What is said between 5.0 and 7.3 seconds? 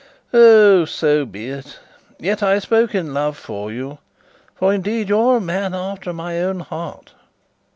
you are a man after my own heart."